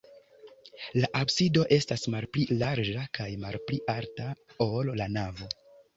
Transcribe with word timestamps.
La 1.01 1.09
absido 1.23 1.65
estas 1.77 2.07
malpli 2.15 2.47
larĝa 2.63 3.03
kaj 3.19 3.27
malpli 3.47 3.79
alta, 3.95 4.29
ol 4.71 4.95
la 5.03 5.13
navo. 5.19 5.51